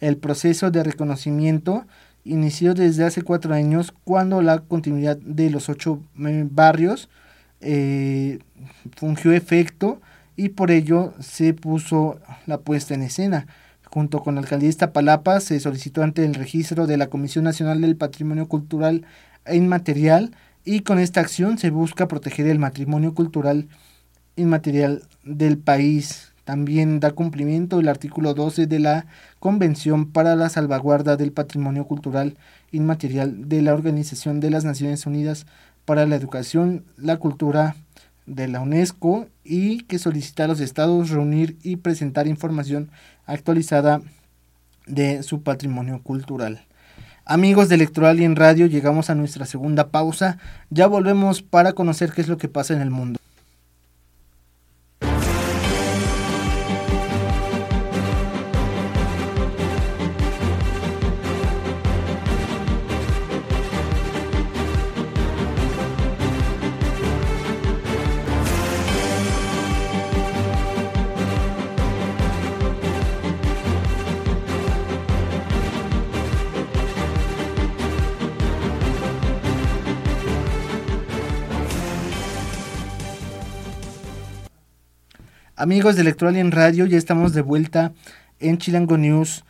el 0.00 0.16
proceso 0.16 0.72
de 0.72 0.82
reconocimiento 0.82 1.86
inició 2.28 2.74
desde 2.74 3.04
hace 3.04 3.22
cuatro 3.22 3.54
años 3.54 3.92
cuando 4.04 4.42
la 4.42 4.60
continuidad 4.60 5.16
de 5.16 5.50
los 5.50 5.68
ocho 5.68 6.02
eh, 6.24 6.46
barrios 6.48 7.08
eh, 7.60 8.38
fungió 8.96 9.32
efecto 9.32 10.00
y 10.36 10.50
por 10.50 10.70
ello 10.70 11.14
se 11.18 11.54
puso 11.54 12.20
la 12.46 12.58
puesta 12.58 12.94
en 12.94 13.02
escena. 13.02 13.46
Junto 13.90 14.22
con 14.22 14.34
la 14.34 14.42
alcaldía 14.42 14.92
Palapa 14.92 15.40
se 15.40 15.58
solicitó 15.60 16.02
ante 16.02 16.24
el 16.24 16.34
registro 16.34 16.86
de 16.86 16.96
la 16.98 17.08
Comisión 17.08 17.44
Nacional 17.44 17.80
del 17.80 17.96
Patrimonio 17.96 18.46
Cultural 18.46 19.06
e 19.44 19.56
Inmaterial 19.56 20.32
y 20.64 20.80
con 20.80 20.98
esta 20.98 21.20
acción 21.20 21.58
se 21.58 21.70
busca 21.70 22.06
proteger 22.08 22.46
el 22.46 22.58
matrimonio 22.58 23.14
cultural 23.14 23.68
inmaterial 24.36 25.02
del 25.24 25.58
país. 25.58 26.32
También 26.48 26.98
da 26.98 27.10
cumplimiento 27.10 27.78
el 27.78 27.88
artículo 27.88 28.32
12 28.32 28.66
de 28.66 28.78
la 28.78 29.04
Convención 29.38 30.10
para 30.10 30.34
la 30.34 30.48
Salvaguarda 30.48 31.18
del 31.18 31.30
Patrimonio 31.30 31.84
Cultural 31.84 32.38
Inmaterial 32.72 33.50
de 33.50 33.60
la 33.60 33.74
Organización 33.74 34.40
de 34.40 34.48
las 34.48 34.64
Naciones 34.64 35.04
Unidas 35.04 35.44
para 35.84 36.06
la 36.06 36.16
Educación, 36.16 36.84
la 36.96 37.18
Cultura 37.18 37.76
de 38.24 38.48
la 38.48 38.60
UNESCO 38.60 39.26
y 39.44 39.82
que 39.82 39.98
solicita 39.98 40.44
a 40.44 40.48
los 40.48 40.60
estados 40.60 41.10
reunir 41.10 41.58
y 41.62 41.76
presentar 41.76 42.26
información 42.26 42.90
actualizada 43.26 44.00
de 44.86 45.22
su 45.24 45.42
patrimonio 45.42 46.00
cultural. 46.02 46.64
Amigos 47.26 47.68
de 47.68 47.74
Electoral 47.74 48.20
y 48.20 48.24
en 48.24 48.36
Radio, 48.36 48.64
llegamos 48.64 49.10
a 49.10 49.14
nuestra 49.14 49.44
segunda 49.44 49.88
pausa. 49.88 50.38
Ya 50.70 50.86
volvemos 50.86 51.42
para 51.42 51.74
conocer 51.74 52.12
qué 52.12 52.22
es 52.22 52.28
lo 52.28 52.38
que 52.38 52.48
pasa 52.48 52.72
en 52.72 52.80
el 52.80 52.88
mundo. 52.88 53.20
Amigos 85.60 85.96
de 85.96 86.16
en 86.38 86.52
Radio, 86.52 86.86
ya 86.86 86.96
estamos 86.96 87.32
de 87.32 87.42
vuelta 87.42 87.92
en 88.38 88.58
Chilango 88.58 88.96
News 88.96 89.44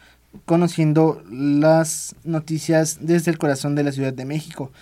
conociendo 0.47 1.23
las 1.31 2.17
noticias 2.25 3.00
desde 3.03 3.31
el 3.31 3.37
corazón 3.37 3.75
de 3.75 3.85
la 3.85 3.93
Ciudad 3.93 4.15
de 4.15 4.25
México. 4.25 4.73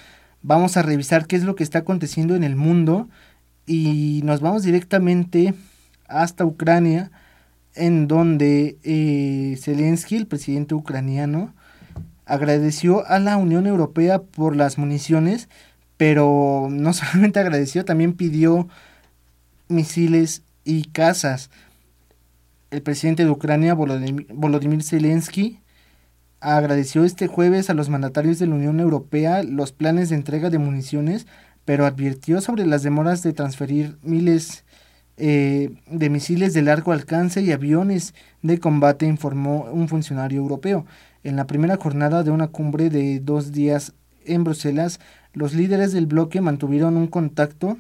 Vamos 0.43 0.77
a 0.77 0.83
revisar 0.83 1.27
qué 1.27 1.35
es 1.35 1.43
lo 1.43 1.57
que 1.57 1.65
está 1.65 1.81
aconteciendo 1.81 2.37
en 2.37 2.45
el 2.45 2.55
mundo 2.55 3.09
y 3.67 4.21
nos 4.23 4.41
vamos 4.41 4.63
directamente 4.63 5.55
hasta 6.07 6.45
Ucrania, 6.45 7.11
en 7.75 8.07
donde 8.07 8.77
eh, 8.85 9.59
Zelensky, 9.61 10.15
el 10.15 10.29
presidente 10.29 10.77
ucraniano, 10.77 11.53
agradeció 12.25 13.05
a 13.05 13.19
la 13.19 13.37
Unión 13.37 13.67
Europea 13.67 14.23
por 14.23 14.55
las 14.55 14.79
municiones, 14.79 15.49
pero 15.97 16.69
no 16.71 16.93
solamente 16.93 17.41
agradeció, 17.41 17.85
también 17.85 18.13
pidió 18.13 18.69
misiles 19.67 20.45
y 20.67 20.85
casas. 20.85 21.49
El 22.71 22.83
presidente 22.83 23.25
de 23.25 23.31
Ucrania, 23.31 23.75
Volodymyr 23.75 24.83
Zelensky, 24.83 25.61
agradeció 26.41 27.05
este 27.05 27.29
jueves 27.29 27.71
a 27.71 27.75
los 27.75 27.89
mandatarios 27.89 28.39
de 28.39 28.47
la 28.47 28.57
Unión 28.57 28.81
Europea 28.81 29.43
los 29.43 29.73
planes 29.73 30.11
de 30.11 30.17
entrega 30.17 30.51
de 30.51 30.59
municiones, 30.59 31.27
pero 31.65 31.87
advirtió 31.87 32.41
sobre 32.41 32.67
las 32.67 32.83
demoras 32.83 33.23
de 33.23 33.33
transferir 33.33 33.97
miles 34.03 34.65
eh, 35.17 35.71
de 35.91 36.11
misiles 36.11 36.53
de 36.53 36.61
largo 36.61 36.93
alcance 36.93 37.41
y 37.41 37.53
aviones 37.53 38.13
de 38.43 38.59
combate, 38.59 39.07
informó 39.07 39.65
un 39.73 39.89
funcionario 39.89 40.39
europeo. 40.39 40.85
En 41.25 41.37
la 41.37 41.47
primera 41.47 41.77
jornada 41.77 42.23
de 42.23 42.31
una 42.31 42.49
cumbre 42.49 42.91
de 42.91 43.21
dos 43.21 43.53
días 43.53 43.95
en 44.27 44.45
Bruselas, 44.45 45.01
los 45.33 45.55
líderes 45.55 45.93
del 45.93 46.07
bloque 46.07 46.41
mantuvieron 46.41 46.97
un 46.97 47.07
contacto 47.07 47.79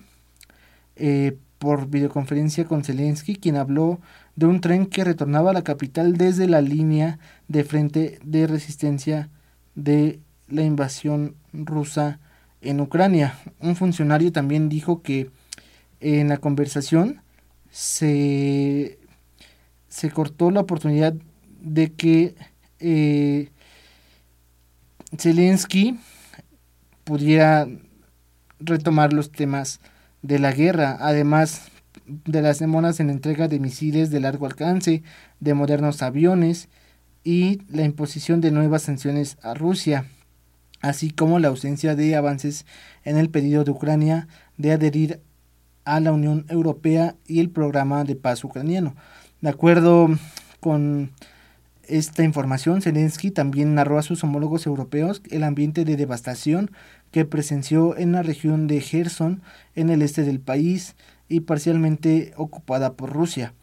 eh, 0.97 1.37
por 1.59 1.89
videoconferencia 1.89 2.67
con 2.67 2.85
Zelensky, 2.85 3.37
quien 3.37 3.57
habló 3.57 4.01
de 4.35 4.47
un 4.47 4.61
tren 4.61 4.87
que 4.87 5.05
retornaba 5.05 5.51
a 5.51 5.55
la 5.55 5.63
capital 5.63 6.17
desde 6.17 6.47
la 6.47 6.61
línea 6.61 7.19
de 7.49 7.65
frente 7.65 8.19
de 8.23 8.47
resistencia 8.47 9.31
de 9.75 10.21
la 10.49 10.63
invasión 10.63 11.35
rusa 11.53 12.21
en 12.61 12.81
Ucrania. 12.81 13.39
Un 13.61 13.77
funcionario 13.77 14.33
también 14.33 14.69
dijo 14.69 15.03
que 15.03 15.31
en 16.01 16.29
la 16.29 16.37
conversación 16.37 17.23
se, 17.71 18.99
se 19.89 20.11
cortó 20.11 20.51
la 20.51 20.61
oportunidad 20.61 21.15
de 21.61 21.93
que 21.93 22.35
eh, 22.81 23.49
Zelensky 25.17 25.99
pudiera 27.05 27.67
retomar 28.59 29.13
los 29.13 29.31
temas 29.31 29.81
de 30.23 30.39
la 30.39 30.53
guerra, 30.53 30.97
además 31.01 31.69
de 32.07 32.43
las 32.43 32.59
demoras 32.59 33.01
en 33.01 33.11
entrega 33.11 33.49
de 33.49 33.61
misiles 33.61 34.11
de 34.11 34.21
largo 34.21 34.47
alcance, 34.47 35.03
de 35.41 35.55
modernos 35.55 36.03
aviones 36.03 36.69
y 37.25 37.63
la 37.69 37.83
imposición 37.83 38.41
de 38.41 38.51
nuevas 38.51 38.83
sanciones 38.83 39.39
a 39.43 39.55
Rusia, 39.55 40.07
así 40.81 41.11
como 41.11 41.39
la 41.39 41.49
ausencia 41.49 41.97
de 41.97 42.15
avances 42.15 42.67
en 43.05 43.17
el 43.17 43.31
pedido 43.31 43.65
de 43.65 43.73
Ucrania 43.73 44.29
de 44.57 44.73
adherir 44.73 45.21
a 45.85 46.01
la 46.01 46.13
Unión 46.13 46.47
Europea 46.49 47.17
y 47.27 47.41
el 47.41 47.51
programa 47.51 48.05
de 48.05 48.17
paz 48.17 48.45
ucraniano. 48.45 48.95
De 49.41 49.49
acuerdo 49.49 50.09
con 50.61 51.13
esta 51.89 52.25
información, 52.25 52.83
Zelensky 52.83 53.31
también 53.31 53.75
narró 53.75 53.99
a 53.99 54.03
sus 54.03 54.23
homólogos 54.25 54.67
europeos 54.67 55.23
el 55.31 55.45
ambiente 55.45 55.85
de 55.85 55.97
devastación 55.97 56.71
que 57.17 57.25
presenció 57.25 57.97
en 57.97 58.13
la 58.13 58.23
región 58.23 58.67
de 58.67 58.79
Gerson, 58.83 59.41
en 59.75 59.89
el 59.89 60.03
este 60.03 60.23
del 60.23 60.39
país 60.39 60.97
y 61.31 61.41
parcialmente 61.41 62.35
ocupada 62.37 62.93
por 62.93 63.11
Rusia. 63.11 63.55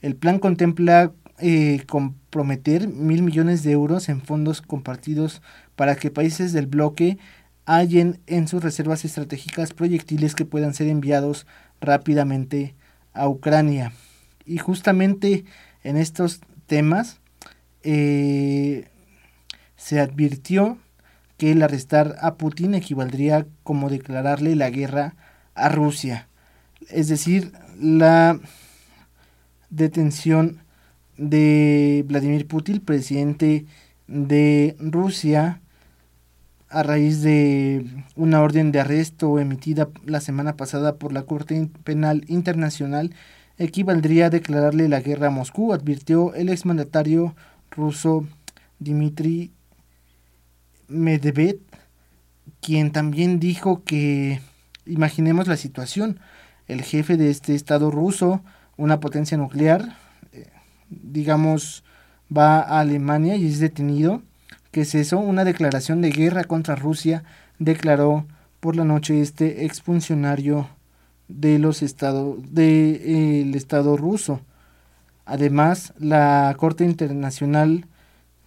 El 0.00 0.16
plan 0.16 0.38
contempla 0.38 1.12
eh, 1.38 1.82
comprometer 1.86 2.88
mil 2.88 3.22
millones 3.22 3.64
de 3.64 3.72
euros 3.72 4.08
en 4.08 4.22
fondos 4.22 4.62
compartidos 4.62 5.42
para 5.76 5.94
que 5.94 6.10
países 6.10 6.54
del 6.54 6.66
bloque 6.66 7.18
hallen 7.66 8.18
en 8.26 8.48
sus 8.48 8.62
reservas 8.62 9.04
estratégicas 9.04 9.74
proyectiles 9.74 10.34
que 10.34 10.46
puedan 10.46 10.72
ser 10.72 10.86
enviados 10.86 11.46
rápidamente 11.82 12.74
a 13.12 13.28
Ucrania. 13.28 13.92
Y 14.46 14.56
justamente 14.56 15.44
en 15.84 15.98
estos 15.98 16.40
temas 16.64 17.20
eh, 17.82 18.88
se 19.76 20.00
advirtió 20.00 20.78
que 21.42 21.50
el 21.50 21.62
arrestar 21.64 22.14
a 22.20 22.36
Putin 22.36 22.72
equivaldría 22.76 23.48
como 23.64 23.90
declararle 23.90 24.54
la 24.54 24.70
guerra 24.70 25.16
a 25.56 25.68
Rusia. 25.68 26.28
Es 26.88 27.08
decir, 27.08 27.50
la 27.80 28.38
detención 29.68 30.62
de 31.16 32.04
Vladimir 32.06 32.46
Putin, 32.46 32.78
presidente 32.78 33.66
de 34.06 34.76
Rusia, 34.78 35.60
a 36.68 36.84
raíz 36.84 37.22
de 37.22 37.86
una 38.14 38.40
orden 38.40 38.70
de 38.70 38.78
arresto 38.78 39.40
emitida 39.40 39.88
la 40.04 40.20
semana 40.20 40.56
pasada 40.56 40.94
por 40.94 41.12
la 41.12 41.24
Corte 41.24 41.68
Penal 41.82 42.24
Internacional, 42.28 43.16
equivaldría 43.58 44.26
a 44.26 44.30
declararle 44.30 44.88
la 44.88 45.00
guerra 45.00 45.26
a 45.26 45.30
Moscú, 45.30 45.72
advirtió 45.72 46.34
el 46.34 46.50
exmandatario 46.50 47.34
ruso 47.72 48.28
Dmitry 48.78 49.50
Medvedev, 50.88 51.60
quien 52.60 52.92
también 52.92 53.40
dijo 53.40 53.82
que, 53.84 54.40
imaginemos 54.86 55.48
la 55.48 55.56
situación, 55.56 56.20
el 56.68 56.82
jefe 56.82 57.16
de 57.16 57.30
este 57.30 57.54
estado 57.54 57.90
ruso, 57.90 58.42
una 58.76 59.00
potencia 59.00 59.36
nuclear, 59.36 59.96
eh, 60.32 60.48
digamos, 60.88 61.84
va 62.34 62.60
a 62.60 62.80
Alemania 62.80 63.36
y 63.36 63.46
es 63.46 63.58
detenido. 63.58 64.22
¿Qué 64.70 64.82
es 64.82 64.94
eso? 64.94 65.18
Una 65.18 65.44
declaración 65.44 66.00
de 66.00 66.10
guerra 66.10 66.44
contra 66.44 66.76
Rusia, 66.76 67.24
declaró 67.58 68.26
por 68.60 68.76
la 68.76 68.84
noche 68.84 69.20
este 69.20 69.64
exfuncionario 69.66 70.68
de 71.28 71.58
los 71.58 71.82
estados 71.82 72.40
del 72.52 73.52
de, 73.52 73.58
estado 73.58 73.96
ruso. 73.96 74.40
Además, 75.24 75.92
la 75.98 76.54
Corte 76.58 76.84
Internacional 76.84 77.86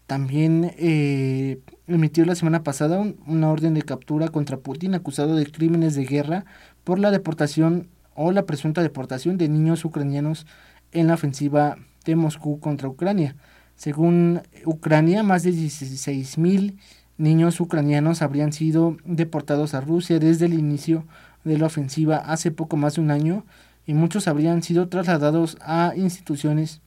también 0.07 0.73
eh, 0.77 1.59
emitió 1.87 2.25
la 2.25 2.35
semana 2.35 2.63
pasada 2.63 3.03
una 3.27 3.49
orden 3.49 3.73
de 3.73 3.83
captura 3.83 4.29
contra 4.29 4.57
Putin 4.57 4.95
acusado 4.95 5.35
de 5.35 5.45
crímenes 5.45 5.95
de 5.95 6.05
guerra 6.05 6.45
por 6.83 6.99
la 6.99 7.11
deportación 7.11 7.89
o 8.15 8.31
la 8.31 8.45
presunta 8.45 8.81
deportación 8.81 9.37
de 9.37 9.49
niños 9.49 9.85
ucranianos 9.85 10.47
en 10.91 11.07
la 11.07 11.13
ofensiva 11.13 11.77
de 12.05 12.15
Moscú 12.15 12.59
contra 12.59 12.87
Ucrania. 12.87 13.35
Según 13.75 14.41
Ucrania, 14.65 15.21
más 15.21 15.43
de 15.43 15.51
16.000 15.51 16.77
niños 17.17 17.59
ucranianos 17.59 18.21
habrían 18.21 18.53
sido 18.53 18.97
deportados 19.05 19.73
a 19.73 19.81
Rusia 19.81 20.19
desde 20.19 20.45
el 20.45 20.53
inicio 20.53 21.05
de 21.43 21.57
la 21.57 21.67
ofensiva 21.67 22.17
hace 22.17 22.51
poco 22.51 22.77
más 22.77 22.95
de 22.95 23.01
un 23.01 23.11
año 23.11 23.45
y 23.85 23.93
muchos 23.93 24.27
habrían 24.27 24.63
sido 24.63 24.87
trasladados 24.89 25.57
a 25.61 25.93
instituciones 25.95 26.81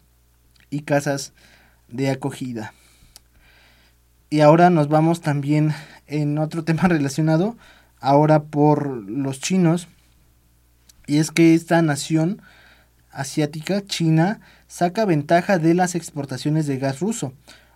y 0.70 0.80
casas 0.80 1.32
de 1.88 2.10
acogida. 2.10 2.72
Y 4.30 4.40
ahora 4.40 4.68
nos 4.68 4.88
vamos 4.88 5.22
también 5.22 5.72
en 6.06 6.38
otro 6.38 6.64
tema 6.66 6.82
relacionado, 6.82 7.56
ahora 8.00 8.44
por 8.44 8.86
los 8.88 9.40
chinos, 9.40 9.88
y 11.06 11.18
es 11.18 11.30
que 11.30 11.54
esta 11.54 11.80
nación 11.80 12.42
asiática, 13.10 13.82
China, 13.84 14.40
saca 14.66 15.06
ventaja 15.06 15.58
de 15.58 15.72
las 15.72 15.94
exportaciones 15.94 16.66
de 16.66 16.76
gas 16.76 17.00
ruso. 17.00 17.32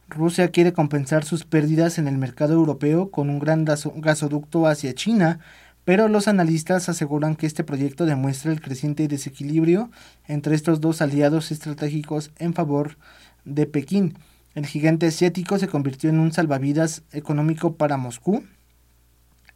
Rusia 0.08 0.50
quiere 0.50 0.74
compensar 0.74 1.24
sus 1.24 1.44
pérdidas 1.44 1.96
en 1.96 2.06
el 2.06 2.18
mercado 2.18 2.52
europeo 2.52 3.10
con 3.10 3.30
un 3.30 3.38
gran 3.38 3.64
gasoducto 3.64 4.66
hacia 4.66 4.94
China, 4.94 5.40
pero 5.86 6.08
los 6.08 6.28
analistas 6.28 6.90
aseguran 6.90 7.34
que 7.34 7.46
este 7.46 7.64
proyecto 7.64 8.04
demuestra 8.04 8.52
el 8.52 8.60
creciente 8.60 9.08
desequilibrio 9.08 9.90
entre 10.28 10.54
estos 10.54 10.82
dos 10.82 11.00
aliados 11.00 11.50
estratégicos 11.50 12.30
en 12.38 12.52
favor 12.52 12.98
de 13.46 13.66
Pekín. 13.66 14.18
El 14.54 14.66
gigante 14.66 15.06
asiático 15.06 15.58
se 15.58 15.68
convirtió 15.68 16.10
en 16.10 16.18
un 16.18 16.32
salvavidas 16.32 17.02
económico 17.12 17.76
para 17.76 17.96
Moscú. 17.96 18.44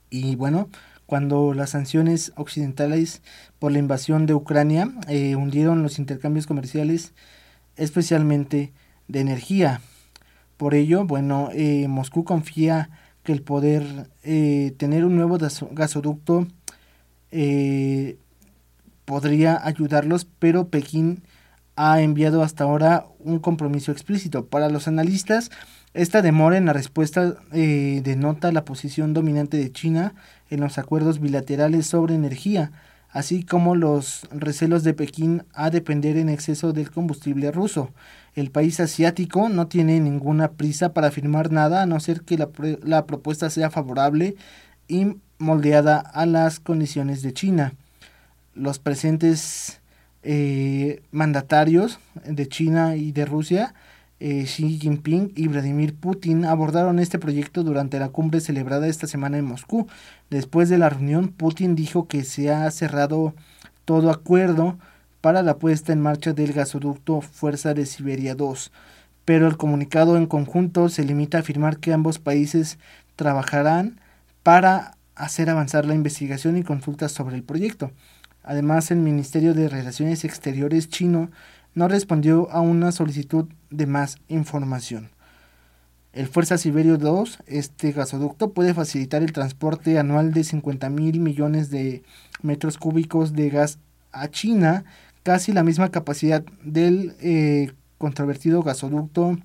Y 0.09 0.37
bueno, 0.37 0.71
cuando 1.05 1.53
las 1.53 1.71
sanciones 1.71 2.33
occidentales 2.37 3.23
por 3.59 3.73
la 3.73 3.79
invasión 3.79 4.27
de 4.27 4.35
Ucrania 4.35 4.91
eh, 5.09 5.37
hundieron 5.37 5.83
los 5.83 5.99
intercambios 5.99 6.47
comerciales, 6.47 7.13
especialmente 7.77 8.73
de 9.07 9.21
energía. 9.21 9.81
Por 10.57 10.75
ello, 10.75 11.05
bueno, 11.05 11.51
eh, 11.53 11.87
Moscú 11.89 12.25
confía 12.25 12.89
que 13.23 13.33
el 13.33 13.43
poder 13.43 14.09
eh, 14.25 14.75
tener 14.79 15.05
un 15.05 15.17
nuevo 15.17 15.39
gasoducto 15.73 16.47
podría 19.05 19.65
ayudarlos, 19.65 20.27
pero 20.39 20.69
Pekín 20.69 21.23
ha 21.77 22.01
enviado 22.01 22.43
hasta 22.43 22.65
ahora 22.65 23.07
un 23.19 23.39
compromiso 23.39 23.93
explícito. 23.93 24.47
Para 24.47 24.71
los 24.71 24.89
analistas, 24.89 25.51
esta 25.95 26.23
demora 26.23 26.57
en 26.57 26.67
la 26.67 26.73
respuesta 26.73 27.37
eh, 27.53 28.01
denota 28.03 28.51
la 28.53 28.65
posición 28.65 29.15
dominante 29.15 29.57
de 29.59 29.71
China 29.71 30.15
en 30.51 30.61
los 30.61 30.79
acuerdos 30.79 31.21
bilaterales 31.21 31.87
sobre 31.87 32.15
energía, 32.15 32.73
así 33.11 33.45
como 33.45 33.77
los 33.77 34.27
recelos 34.31 34.85
de 34.85 34.95
Pekín 34.95 35.45
a 35.55 35.71
depender 35.71 36.17
en 36.17 36.29
exceso 36.29 36.73
del 36.73 36.91
combustible 36.91 37.51
ruso. 37.53 37.91
El 38.35 38.51
país 38.51 38.79
asiático 38.81 39.49
no 39.49 39.69
tiene 39.69 39.99
ninguna 40.01 40.53
prisa 40.53 40.93
para 40.93 41.11
firmar 41.11 41.51
nada 41.51 41.83
a 41.83 41.87
no 41.87 41.99
ser 42.01 42.21
que 42.21 42.37
la, 42.37 43.07
propuesta 43.07 43.49
sea 43.49 43.71
favorable 43.71 44.37
y 44.89 45.17
moldeada 45.39 45.99
a 45.99 46.27
las 46.27 46.61
condiciones 46.61 47.23
de 47.23 47.33
China. 47.33 47.73
Los 48.55 48.79
presentes 48.79 49.81
eh, 50.29 51.03
mandatarios 51.13 52.01
de 52.25 52.49
China 52.49 52.97
y 52.97 53.13
de 53.13 53.25
Rusia, 53.27 53.75
eh, 54.19 54.43
Xi 54.45 54.81
Jinping 54.81 55.33
y 55.37 55.47
Vladimir 55.47 55.95
Putin, 55.95 56.45
abordaron 56.45 56.99
este 56.99 57.21
proyecto 57.21 57.63
durante 57.63 58.01
la 58.01 58.09
cumbre 58.09 58.41
celebrada 58.41 58.89
esta 58.89 59.07
semana 59.07 59.39
en 59.39 59.45
Moscú. 59.45 59.87
Después 60.29 60.69
de 60.69 60.79
la 60.79 60.89
reunión, 60.89 61.29
Putin 61.29 61.77
dijo 61.77 62.09
que 62.09 62.25
se 62.25 62.51
ha 62.51 62.69
cerrado 62.73 63.35
todo 63.85 64.11
acuerdo 64.11 64.79
para 65.21 65.43
la 65.43 65.59
puesta 65.59 65.93
en 65.93 66.01
marcha 66.01 66.33
del 66.33 66.53
gasoducto 66.53 67.21
Fuerza 67.21 67.73
de 67.73 67.87
Siberia 67.87 68.35
2, 68.35 68.73
pero 69.25 69.47
el 69.47 69.57
comunicado 69.57 70.17
en 70.17 70.27
conjunto 70.27 70.89
se 70.89 71.05
limita 71.05 71.39
a 71.39 71.43
afirmar 71.43 71.79
que 71.79 71.93
ambos 71.93 72.19
países 72.19 72.79
trabajarán 73.15 74.01
para 74.43 74.97
hacer 75.15 75.51
avanzar 75.51 75.87
la 75.87 75.95
investigación 75.95 76.57
y 76.57 76.65
consultas 76.65 77.13
sobre 77.13 77.37
el 77.37 77.45
proyecto. 77.45 77.93
Además, 78.47 78.93
el 78.93 78.99
Ministerio 78.99 79.55
de 79.55 79.69
Relaciones 79.69 80.25
Exteriores 80.25 80.89
chino 80.89 81.31
no 81.75 81.89
respondió 81.89 82.49
a 82.51 82.61
una 82.61 82.93
solicitud 82.93 83.47
de 83.71 83.87
más 83.87 84.19
información. 84.29 85.11
El 86.13 86.29
Fuerza 86.29 86.57
Siberio 86.57 86.97
2, 86.97 87.41
este 87.47 87.91
gasoducto, 87.91 88.53
puede 88.53 88.73
facilitar 88.73 89.23
el 89.23 89.33
transporte 89.33 89.99
anual 89.99 90.33
de 90.33 90.45
50 90.45 90.89
mil 90.91 91.19
millones 91.19 91.71
de 91.71 92.05
metros 92.41 92.79
cúbicos 92.79 93.35
de 93.35 93.51
gas 93.51 93.81
a 94.13 94.29
China 94.29 94.85
casi 95.25 95.53
la 95.53 95.65
misma 95.65 95.91
capacidad 95.91 96.45
del 96.63 97.17
eh, 97.21 97.73
controvertido 97.99 98.63
gasoducto 98.63 99.37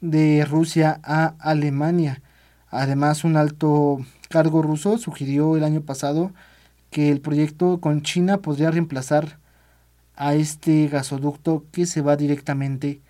de 0.00 0.44
Rusia 0.44 1.00
a 1.04 1.36
Alemania. 1.38 2.22
Además, 2.70 3.22
un 3.22 3.36
alto 3.36 3.98
cargo 4.28 4.62
ruso 4.62 4.98
sugirió 4.98 5.56
el 5.56 5.62
año 5.62 5.82
pasado 5.82 6.32
que 6.96 7.10
el 7.10 7.20
proyecto 7.20 7.78
con 7.78 8.00
China 8.00 8.38
podría 8.38 8.70
reemplazar 8.70 9.38
a 10.14 10.34
este 10.34 10.88
gasoducto 10.88 11.66
que 11.70 11.84
se 11.84 12.00
va 12.00 12.16
directamente 12.16 13.02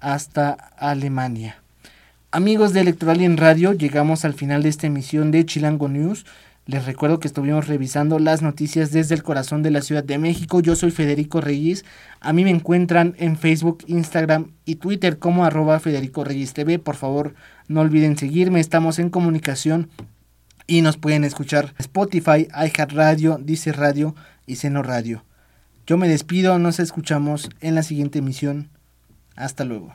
hasta 0.00 0.50
Alemania. 0.76 1.62
Amigos 2.32 2.72
de 2.72 2.80
Electoral 2.80 3.20
y 3.20 3.26
en 3.26 3.36
Radio, 3.36 3.74
llegamos 3.74 4.24
al 4.24 4.34
final 4.34 4.64
de 4.64 4.70
esta 4.70 4.88
emisión 4.88 5.30
de 5.30 5.46
Chilango 5.46 5.88
News. 5.88 6.26
Les 6.66 6.84
recuerdo 6.84 7.20
que 7.20 7.28
estuvimos 7.28 7.68
revisando 7.68 8.18
las 8.18 8.42
noticias 8.42 8.90
desde 8.90 9.14
el 9.14 9.22
corazón 9.22 9.62
de 9.62 9.70
la 9.70 9.82
Ciudad 9.82 10.02
de 10.02 10.18
México. 10.18 10.58
Yo 10.58 10.74
soy 10.74 10.90
Federico 10.90 11.40
Reyes. 11.40 11.84
A 12.18 12.32
mí 12.32 12.42
me 12.42 12.50
encuentran 12.50 13.14
en 13.18 13.36
Facebook, 13.36 13.84
Instagram 13.86 14.50
y 14.64 14.74
Twitter 14.74 15.20
como 15.20 15.44
arroba 15.44 15.78
Federico 15.78 16.24
Reyes 16.24 16.54
TV. 16.54 16.80
Por 16.80 16.96
favor, 16.96 17.36
no 17.68 17.82
olviden 17.82 18.18
seguirme. 18.18 18.58
Estamos 18.58 18.98
en 18.98 19.10
comunicación 19.10 19.90
y 20.68 20.82
nos 20.82 20.98
pueden 20.98 21.24
escuchar 21.24 21.74
Spotify, 21.78 22.46
iHeartRadio, 22.54 23.38
Dice 23.42 23.72
Radio 23.72 24.14
y 24.46 24.56
Seno 24.56 24.84
Radio. 24.84 25.24
Yo 25.86 25.96
me 25.96 26.06
despido, 26.06 26.58
nos 26.60 26.78
escuchamos 26.78 27.48
en 27.60 27.74
la 27.74 27.82
siguiente 27.82 28.20
emisión. 28.20 28.68
Hasta 29.34 29.64
luego. 29.64 29.94